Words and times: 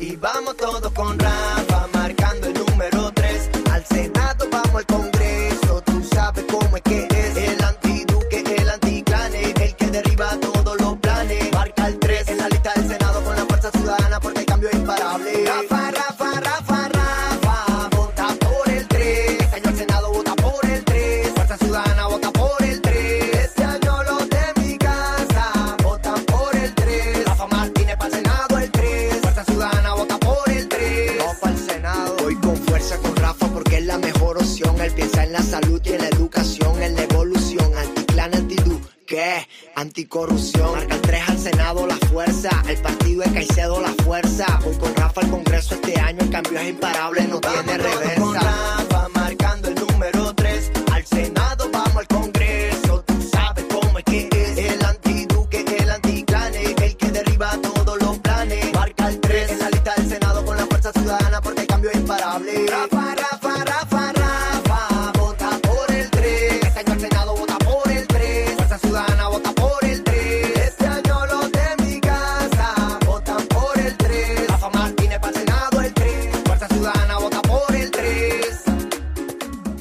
Y 0.00 0.14
vamos 0.14 0.56
todos 0.56 0.92
con 0.92 1.18
Rafa, 1.18 1.88
marcando 1.92 2.46
el 2.46 2.54
número 2.54 3.10
3. 3.12 3.50
Al 3.72 3.84
Senado 3.84 4.46
vamos 4.50 4.76
al 4.76 4.86
Congreso, 4.86 5.82
tú 5.84 6.04
sabes 6.04 6.44
cómo 6.48 6.76
es 6.76 6.82
que 6.82 7.08
es. 7.10 7.36
El 7.36 7.64
antiduque, 7.64 8.44
el 8.58 8.70
anticlane, 8.70 9.54
el 9.60 9.74
que 9.74 9.86
derriba 9.86 10.38
todos 10.40 10.80
los 10.80 10.98
planes. 10.98 11.52
Marca 11.52 11.88
el 11.88 11.98
3 11.98 12.28
en 12.28 12.38
la 12.38 12.48
lista 12.48 12.72
del 12.74 12.88
Senado 12.88 13.24
con 13.24 13.34
la 13.34 13.44
fuerza 13.46 13.70
ciudadana 13.72 14.20
porque 14.20 14.40
el 14.40 14.46
cambio 14.46 14.68
es 14.68 14.76
imparable. 14.76 15.77
Opción. 34.48 34.80
Él 34.80 34.92
piensa 34.92 35.24
en 35.24 35.32
la 35.32 35.42
salud 35.42 35.80
y 35.84 35.92
en 35.92 35.98
la 35.98 36.08
educación, 36.08 36.82
en 36.82 36.96
la 36.96 37.02
evolución. 37.02 37.70
Anticlan, 37.76 38.34
antidú, 38.34 38.80
¿qué? 39.06 39.46
Anticorrupción. 39.74 40.72
Marca 40.72 40.94
el 40.94 41.00
3 41.02 41.28
al 41.28 41.38
Senado 41.38 41.86
la 41.86 41.96
fuerza. 41.96 42.50
El 42.68 42.78
partido 42.78 43.22
de 43.22 43.32
Caicedo 43.32 43.80
la 43.80 43.92
fuerza. 44.04 44.46
Voy 44.64 44.74
con 44.76 44.94
Rafa 44.96 45.20
al 45.20 45.30
Congreso 45.30 45.74
este 45.74 46.00
año. 46.00 46.20
El 46.22 46.30
cambio 46.30 46.58
es 46.58 46.68
imparable, 46.68 47.28
no 47.28 47.40
tiene 47.40 47.78
reversa. 47.78 48.20
Con 48.20 48.34
Rafa 48.34 49.08
marcando 49.14 49.68
el 49.68 49.74
número 49.74 50.34
3. 50.34 50.70
Al 50.92 51.04
Senado 51.06 51.68
vamos 51.70 51.96
al 51.96 52.08
Congreso. 52.08 53.04
Tú 53.06 53.14
sabes 53.30 53.64
cómo 53.70 53.98
es 53.98 54.04
que 54.04 54.28
es. 54.32 54.58
El 54.58 54.84
antiduque, 54.84 55.64
el 55.78 55.90
anticlane. 55.90 56.74
El 56.82 56.96
que 56.96 57.10
derriba 57.10 57.50
todos 57.60 58.00
los 58.00 58.18
planes. 58.20 58.72
Marca 58.72 59.08
el 59.08 59.20
3 59.20 59.50
en 59.50 59.58
la 59.58 59.70
lista 59.70 59.94
del 59.96 60.08
Senado 60.08 60.44
con 60.44 60.56
la 60.56 60.66
fuerza 60.66 60.92
ciudadana 60.92 61.40
porque 61.42 61.60
el 61.60 61.66
cambio 61.66 61.90
es 61.90 61.96
imparable. 61.96 62.66
Rafa. 62.66 62.97